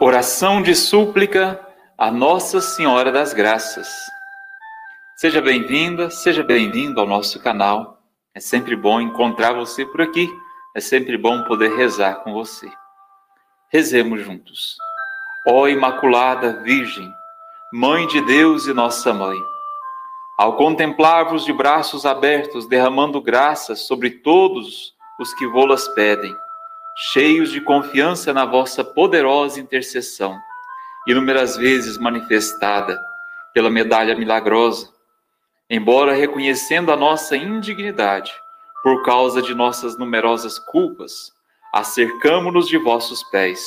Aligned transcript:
Oração 0.00 0.60
de 0.60 0.74
súplica 0.74 1.64
a 1.96 2.10
Nossa 2.10 2.60
Senhora 2.60 3.12
das 3.12 3.32
Graças. 3.32 3.88
Seja 5.14 5.40
bem-vinda, 5.40 6.10
seja 6.10 6.42
bem-vindo 6.42 7.00
ao 7.00 7.06
nosso 7.06 7.40
canal. 7.40 8.02
É 8.34 8.40
sempre 8.40 8.74
bom 8.74 9.00
encontrar 9.00 9.52
você 9.52 9.86
por 9.86 10.00
aqui. 10.00 10.28
É 10.74 10.80
sempre 10.80 11.16
bom 11.16 11.44
poder 11.44 11.76
rezar 11.76 12.16
com 12.24 12.32
você. 12.32 12.68
Rezemos 13.68 14.20
juntos. 14.22 14.76
Ó 15.46 15.68
Imaculada 15.68 16.60
Virgem, 16.64 17.08
Mãe 17.72 18.04
de 18.08 18.20
Deus 18.22 18.66
e 18.66 18.74
nossa 18.74 19.14
Mãe, 19.14 19.38
ao 20.36 20.56
contemplar-vos 20.56 21.44
de 21.44 21.52
braços 21.52 22.04
abertos, 22.04 22.66
derramando 22.66 23.22
graças 23.22 23.86
sobre 23.86 24.10
todos 24.10 24.92
os 25.20 25.32
que 25.34 25.46
vô-las 25.46 25.86
pedem, 25.86 26.34
cheios 26.96 27.50
de 27.50 27.60
confiança 27.60 28.32
na 28.32 28.44
vossa 28.44 28.84
poderosa 28.84 29.58
intercessão, 29.58 30.38
inúmeras 31.06 31.56
vezes 31.56 31.98
manifestada 31.98 33.00
pela 33.52 33.70
medalha 33.70 34.16
milagrosa, 34.16 34.88
embora 35.68 36.12
reconhecendo 36.12 36.92
a 36.92 36.96
nossa 36.96 37.36
indignidade 37.36 38.32
por 38.82 39.02
causa 39.02 39.42
de 39.42 39.54
nossas 39.54 39.98
numerosas 39.98 40.58
culpas, 40.58 41.32
acercamo-nos 41.72 42.68
de 42.68 42.78
vossos 42.78 43.24
pés, 43.24 43.66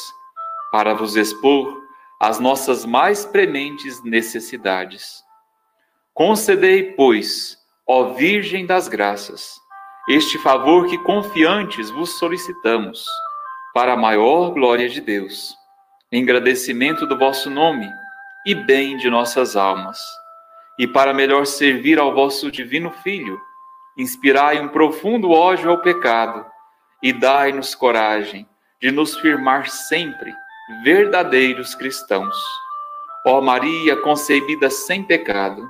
para 0.71 0.93
vos 0.93 1.15
expor 1.15 1.81
as 2.19 2.39
nossas 2.39 2.85
mais 2.85 3.25
prementes 3.25 4.03
necessidades. 4.03 5.23
Concedei, 6.13 6.93
pois, 6.93 7.57
ó 7.85 8.13
Virgem 8.13 8.65
das 8.65 8.87
Graças, 8.87 9.59
este 10.07 10.37
favor 10.37 10.87
que 10.87 10.97
confiantes 10.99 11.89
vos 11.89 12.17
solicitamos, 12.17 13.05
para 13.73 13.91
a 13.91 13.97
maior 13.97 14.51
glória 14.51 14.87
de 14.87 15.01
Deus, 15.01 15.53
engrandecimento 16.09 17.05
do 17.05 17.17
vosso 17.17 17.49
nome 17.49 17.91
e 18.45 18.55
bem 18.55 18.95
de 18.95 19.09
nossas 19.09 19.57
almas, 19.57 19.99
e 20.79 20.87
para 20.87 21.13
melhor 21.13 21.45
servir 21.45 21.99
ao 21.99 22.13
vosso 22.13 22.49
divino 22.49 22.89
Filho, 23.03 23.37
inspirai 23.97 24.61
um 24.61 24.69
profundo 24.69 25.31
ódio 25.31 25.69
ao 25.69 25.81
pecado 25.81 26.45
e 27.03 27.11
dai-nos 27.11 27.75
coragem 27.75 28.47
de 28.81 28.91
nos 28.91 29.17
firmar 29.19 29.67
sempre 29.69 30.33
verdadeiros 30.85 31.75
cristãos. 31.75 32.37
Ó 33.25 33.41
Maria 33.41 33.97
concebida 33.97 34.69
sem 34.69 35.03
pecado, 35.03 35.69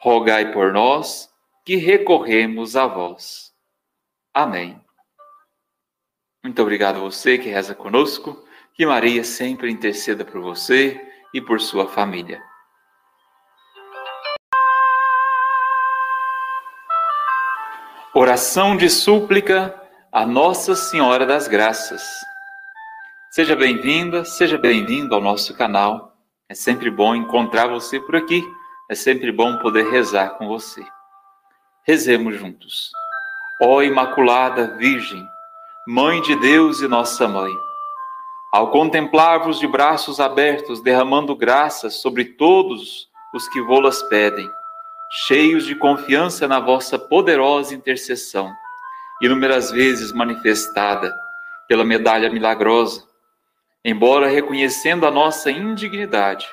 rogai 0.00 0.50
por 0.50 0.72
nós 0.72 1.30
que 1.64 1.76
recorremos 1.76 2.74
a 2.74 2.86
vós. 2.88 3.47
Amém. 4.38 4.80
Muito 6.44 6.62
obrigado 6.62 6.98
a 6.98 7.00
você 7.00 7.36
que 7.38 7.48
reza 7.48 7.74
conosco. 7.74 8.40
Que 8.72 8.86
Maria 8.86 9.24
sempre 9.24 9.68
interceda 9.68 10.24
por 10.24 10.40
você 10.40 11.04
e 11.34 11.40
por 11.40 11.60
sua 11.60 11.88
família. 11.88 12.40
Oração 18.14 18.76
de 18.76 18.88
súplica 18.88 19.74
a 20.12 20.24
Nossa 20.24 20.76
Senhora 20.76 21.26
das 21.26 21.48
Graças. 21.48 22.00
Seja 23.32 23.56
bem-vinda, 23.56 24.24
seja 24.24 24.56
bem-vindo 24.56 25.16
ao 25.16 25.20
nosso 25.20 25.52
canal. 25.56 26.16
É 26.48 26.54
sempre 26.54 26.92
bom 26.92 27.12
encontrar 27.12 27.66
você 27.66 27.98
por 27.98 28.14
aqui. 28.14 28.44
É 28.88 28.94
sempre 28.94 29.32
bom 29.32 29.58
poder 29.58 29.90
rezar 29.90 30.38
com 30.38 30.46
você. 30.46 30.86
Rezemos 31.84 32.36
juntos. 32.36 32.92
Ó 33.60 33.82
Imaculada 33.82 34.76
Virgem, 34.76 35.28
Mãe 35.84 36.22
de 36.22 36.36
Deus 36.36 36.80
e 36.80 36.86
nossa 36.86 37.26
Mãe, 37.26 37.52
ao 38.52 38.70
contemplar-vos 38.70 39.58
de 39.58 39.66
braços 39.66 40.20
abertos, 40.20 40.80
derramando 40.80 41.34
graças 41.34 41.94
sobre 41.94 42.24
todos 42.24 43.08
os 43.34 43.48
que 43.48 43.60
vô-las 43.60 44.00
pedem, 44.04 44.48
cheios 45.26 45.66
de 45.66 45.74
confiança 45.74 46.46
na 46.46 46.60
vossa 46.60 46.96
poderosa 47.00 47.74
intercessão, 47.74 48.48
inúmeras 49.20 49.72
vezes 49.72 50.12
manifestada 50.12 51.12
pela 51.66 51.84
medalha 51.84 52.30
milagrosa, 52.30 53.02
embora 53.84 54.28
reconhecendo 54.28 55.04
a 55.04 55.10
nossa 55.10 55.50
indignidade 55.50 56.46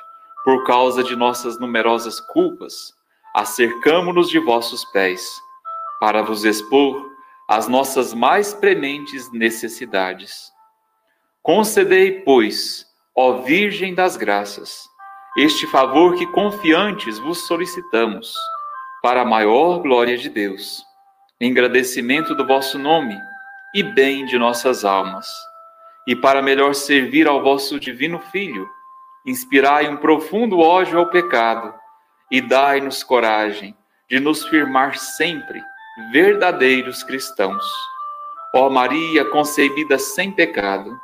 por 0.43 0.63
causa 0.65 1.03
de 1.03 1.15
nossas 1.15 1.59
numerosas 1.59 2.19
culpas, 2.19 2.95
acercamo-nos 3.35 4.27
de 4.27 4.39
vossos 4.39 4.83
pés 4.85 5.45
para 5.99 6.21
vos 6.21 6.43
expor 6.43 7.11
as 7.47 7.67
nossas 7.67 8.13
mais 8.13 8.53
prementes 8.53 9.31
necessidades. 9.31 10.51
Concedei, 11.43 12.21
pois, 12.21 12.85
ó 13.15 13.41
Virgem 13.41 13.93
das 13.93 14.17
Graças, 14.17 14.89
este 15.37 15.67
favor 15.67 16.15
que 16.15 16.25
confiantes 16.27 17.19
vos 17.19 17.45
solicitamos, 17.45 18.33
para 19.01 19.21
a 19.21 19.25
maior 19.25 19.79
glória 19.79 20.17
de 20.17 20.29
Deus, 20.29 20.83
engrandecimento 21.39 22.33
do 22.33 22.47
vosso 22.47 22.79
nome 22.79 23.15
e 23.75 23.83
bem 23.83 24.25
de 24.25 24.39
nossas 24.39 24.83
almas, 24.83 25.27
e 26.07 26.15
para 26.15 26.41
melhor 26.41 26.73
servir 26.73 27.27
ao 27.27 27.43
vosso 27.43 27.79
divino 27.79 28.19
Filho, 28.31 28.67
inspirai 29.25 29.87
um 29.87 29.97
profundo 29.97 30.59
ódio 30.59 30.97
ao 30.97 31.09
pecado 31.09 31.73
e 32.31 32.41
dai-nos 32.41 33.03
coragem 33.03 33.75
de 34.09 34.19
nos 34.19 34.45
firmar 34.47 34.97
sempre 34.97 35.61
verdadeiros 36.11 37.03
cristãos. 37.03 37.65
Ó 38.53 38.69
Maria 38.69 39.25
concebida 39.25 39.97
sem 39.99 40.31
pecado, 40.31 40.97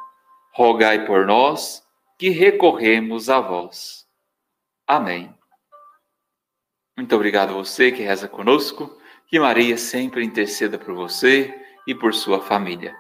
rogai 0.53 1.06
por 1.06 1.25
nós 1.25 1.84
que 2.18 2.29
recorremos 2.29 3.29
a 3.29 3.40
vós. 3.40 4.06
Amém. 4.88 5.34
Muito 6.96 7.16
obrigado 7.16 7.52
a 7.52 7.53
você 7.53 7.91
que 7.91 8.03
reza 8.03 8.28
conosco. 8.28 8.97
Que 9.28 9.40
Maria 9.40 9.78
sempre 9.78 10.24
interceda 10.24 10.78
por 10.78 10.94
você 10.94 11.53
e 11.88 11.96
por 11.96 12.13
sua 12.13 12.41
família. 12.41 12.96